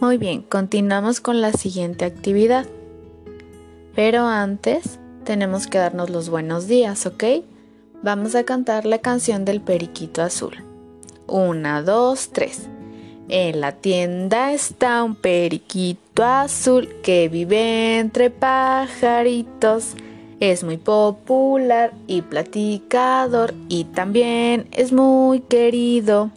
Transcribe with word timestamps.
Muy 0.00 0.16
bien, 0.16 0.40
continuamos 0.40 1.20
con 1.20 1.42
la 1.42 1.52
siguiente 1.52 2.06
actividad. 2.06 2.64
Pero 3.94 4.26
antes 4.26 4.98
tenemos 5.24 5.66
que 5.66 5.76
darnos 5.76 6.08
los 6.08 6.30
buenos 6.30 6.66
días, 6.66 7.04
¿ok? 7.04 7.24
Vamos 8.02 8.34
a 8.34 8.44
cantar 8.44 8.86
la 8.86 8.96
canción 8.96 9.44
del 9.44 9.60
periquito 9.60 10.22
azul. 10.22 10.54
Una, 11.26 11.82
dos, 11.82 12.30
tres. 12.30 12.66
En 13.28 13.60
la 13.60 13.72
tienda 13.72 14.54
está 14.54 15.04
un 15.04 15.16
periquito 15.16 16.24
azul 16.24 16.88
que 17.02 17.28
vive 17.28 17.98
entre 17.98 18.30
pajaritos. 18.30 19.96
Es 20.40 20.64
muy 20.64 20.78
popular 20.78 21.92
y 22.06 22.22
platicador 22.22 23.52
y 23.68 23.84
también 23.84 24.66
es 24.72 24.92
muy 24.92 25.40
querido. 25.40 26.30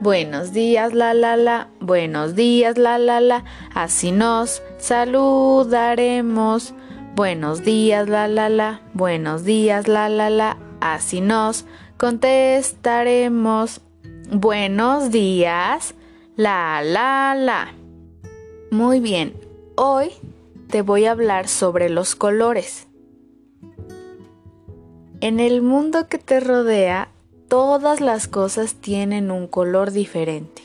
Buenos 0.00 0.54
días, 0.54 0.94
la 0.94 1.12
la 1.12 1.36
la, 1.36 1.68
buenos 1.78 2.34
días, 2.34 2.78
la 2.78 2.96
la 2.96 3.20
la, 3.20 3.44
así 3.74 4.12
nos 4.12 4.62
saludaremos. 4.78 6.72
Buenos 7.14 7.62
días, 7.64 8.08
la 8.08 8.26
la 8.26 8.48
la, 8.48 8.80
buenos 8.94 9.44
días, 9.44 9.88
la 9.88 10.08
la 10.08 10.30
la, 10.30 10.56
así 10.80 11.20
nos 11.20 11.66
contestaremos. 11.98 13.82
Buenos 14.32 15.10
días, 15.10 15.94
la 16.34 16.80
la 16.82 17.34
la. 17.36 17.74
Muy 18.70 19.00
bien, 19.00 19.34
hoy 19.76 20.12
te 20.70 20.80
voy 20.80 21.04
a 21.04 21.10
hablar 21.10 21.46
sobre 21.46 21.90
los 21.90 22.16
colores. 22.16 22.88
En 25.20 25.40
el 25.40 25.60
mundo 25.60 26.08
que 26.08 26.16
te 26.16 26.40
rodea 26.40 27.10
todas 27.50 28.00
las 28.00 28.28
cosas 28.28 28.76
tienen 28.76 29.32
un 29.32 29.48
color 29.48 29.90
diferente. 29.90 30.62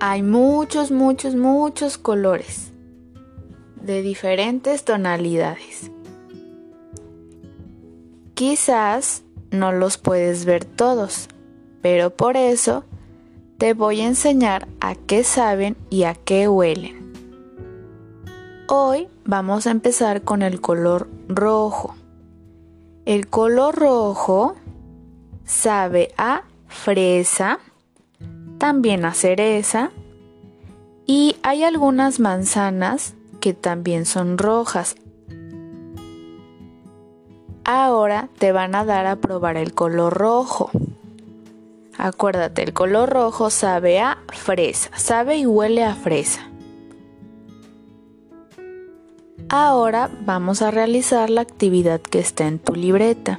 Hay 0.00 0.24
muchos, 0.24 0.90
muchos, 0.90 1.36
muchos 1.36 1.96
colores 1.96 2.72
de 3.80 4.02
diferentes 4.02 4.84
tonalidades. 4.84 5.92
Quizás 8.34 9.22
no 9.52 9.70
los 9.70 9.96
puedes 9.96 10.44
ver 10.44 10.64
todos, 10.64 11.28
pero 11.80 12.10
por 12.10 12.36
eso 12.36 12.82
te 13.56 13.74
voy 13.74 14.00
a 14.00 14.08
enseñar 14.08 14.66
a 14.80 14.96
qué 14.96 15.22
saben 15.22 15.76
y 15.88 16.02
a 16.02 16.14
qué 16.14 16.48
huelen. 16.48 17.12
Hoy 18.66 19.06
vamos 19.24 19.68
a 19.68 19.70
empezar 19.70 20.22
con 20.22 20.42
el 20.42 20.60
color 20.60 21.08
rojo. 21.28 21.94
El 23.04 23.28
color 23.28 23.76
rojo 23.76 24.56
sabe 25.44 26.12
a 26.16 26.42
fresa, 26.68 27.58
también 28.58 29.04
a 29.04 29.14
cereza 29.14 29.90
y 31.06 31.36
hay 31.42 31.64
algunas 31.64 32.20
manzanas 32.20 33.14
que 33.40 33.52
también 33.52 34.06
son 34.06 34.38
rojas. 34.38 34.96
Ahora 37.64 38.28
te 38.38 38.52
van 38.52 38.74
a 38.74 38.84
dar 38.84 39.06
a 39.06 39.16
probar 39.16 39.56
el 39.56 39.74
color 39.74 40.14
rojo. 40.14 40.70
Acuérdate, 41.96 42.62
el 42.62 42.72
color 42.72 43.08
rojo 43.10 43.50
sabe 43.50 44.00
a 44.00 44.18
fresa, 44.32 44.90
sabe 44.96 45.38
y 45.38 45.46
huele 45.46 45.84
a 45.84 45.94
fresa. 45.94 46.48
Ahora 49.48 50.10
vamos 50.24 50.62
a 50.62 50.70
realizar 50.70 51.30
la 51.30 51.42
actividad 51.42 52.00
que 52.00 52.18
está 52.18 52.46
en 52.46 52.58
tu 52.58 52.74
libreta 52.74 53.38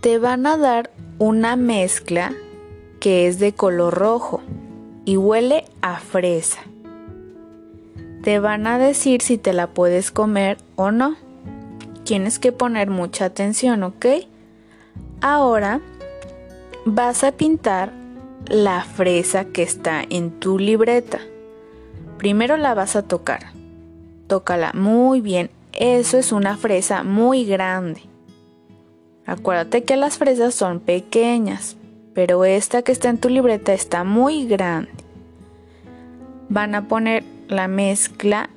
te 0.00 0.18
van 0.18 0.46
a 0.46 0.56
dar 0.56 0.90
una 1.18 1.56
mezcla 1.56 2.32
que 3.00 3.26
es 3.26 3.38
de 3.38 3.52
color 3.52 3.94
rojo 3.94 4.40
y 5.04 5.18
huele 5.18 5.64
a 5.82 5.98
fresa. 5.98 6.60
Te 8.22 8.38
van 8.38 8.66
a 8.66 8.78
decir 8.78 9.20
si 9.20 9.36
te 9.36 9.52
la 9.52 9.66
puedes 9.68 10.10
comer 10.10 10.56
o 10.76 10.90
no. 10.90 11.16
Tienes 12.04 12.38
que 12.38 12.50
poner 12.50 12.88
mucha 12.88 13.26
atención, 13.26 13.82
¿ok? 13.82 14.06
Ahora 15.20 15.80
vas 16.86 17.22
a 17.22 17.32
pintar 17.32 17.92
la 18.46 18.82
fresa 18.82 19.44
que 19.46 19.62
está 19.62 20.02
en 20.08 20.30
tu 20.30 20.58
libreta. 20.58 21.18
Primero 22.16 22.56
la 22.56 22.72
vas 22.72 22.96
a 22.96 23.02
tocar. 23.02 23.52
Tócala 24.28 24.72
muy 24.72 25.20
bien. 25.20 25.50
Eso 25.72 26.16
es 26.16 26.32
una 26.32 26.56
fresa 26.56 27.02
muy 27.02 27.44
grande. 27.44 28.09
Acuérdate 29.30 29.84
que 29.84 29.96
las 29.96 30.18
fresas 30.18 30.56
son 30.56 30.80
pequeñas, 30.80 31.76
pero 32.14 32.44
esta 32.44 32.82
que 32.82 32.90
está 32.90 33.10
en 33.10 33.18
tu 33.18 33.28
libreta 33.28 33.72
está 33.72 34.02
muy 34.02 34.44
grande. 34.44 34.90
Van 36.48 36.74
a 36.74 36.88
poner 36.88 37.22
la 37.46 37.68
mezcla 37.68 38.50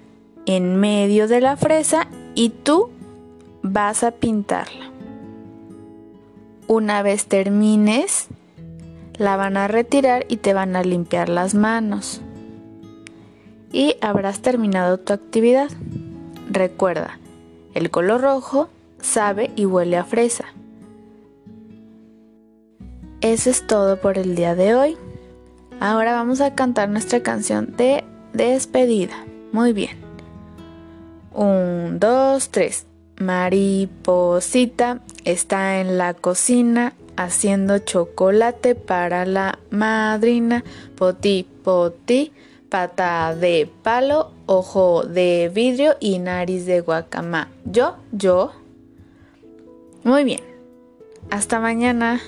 en 0.48 0.78
medio 0.78 1.28
de 1.28 1.42
la 1.42 1.58
fresa 1.58 2.08
y 2.34 2.50
tú 2.50 2.90
vas 3.62 4.04
a 4.04 4.14
pintarla. 4.14 4.90
Una 6.66 7.04
vez 7.04 7.28
termines, 7.28 8.30
la 9.20 9.36
van 9.36 9.58
a 9.58 9.68
retirar 9.68 10.26
y 10.28 10.38
te 10.38 10.56
van 10.56 10.76
a 10.76 10.82
limpiar 10.82 11.30
las 11.30 11.54
manos. 11.54 12.20
Y 13.72 13.96
habrás 14.02 14.42
terminado 14.42 15.00
tu 15.00 15.14
actividad. 15.14 15.70
Recuerda, 16.50 17.20
el 17.76 17.92
color 17.92 18.22
rojo 18.22 18.70
sabe 19.02 19.52
y 19.56 19.68
huele 19.68 19.98
a 19.98 20.04
fresa. 20.04 20.46
Eso 23.34 23.50
es 23.50 23.66
todo 23.66 24.00
por 24.00 24.20
el 24.20 24.36
día 24.36 24.54
de 24.54 24.76
hoy. 24.76 24.96
Ahora 25.80 26.14
vamos 26.14 26.40
a 26.40 26.54
cantar 26.54 26.88
nuestra 26.90 27.24
canción 27.24 27.76
de 27.76 28.04
despedida. 28.32 29.26
Muy 29.52 29.74
bien. 29.74 29.98
Un, 31.34 31.98
dos, 32.00 32.50
tres. 32.50 32.86
Mariposita 33.20 35.02
está 35.26 35.82
en 35.82 35.98
la 35.98 36.14
cocina 36.14 36.94
haciendo 37.18 37.80
chocolate 37.80 38.76
para 38.76 39.26
la 39.26 39.58
madrina. 39.72 40.64
Poti, 40.96 41.48
poti, 41.64 42.32
pata 42.70 43.36
de 43.36 43.68
palo, 43.82 44.30
ojo 44.46 45.06
de 45.06 45.52
vidrio 45.52 45.96
y 46.00 46.20
nariz 46.20 46.68
de 46.68 46.82
guacamá. 46.82 47.50
Yo, 47.66 47.96
yo. 48.12 48.52
Muy 50.04 50.24
bien. 50.24 50.42
Hasta 51.32 51.60
mañana. 51.60 52.22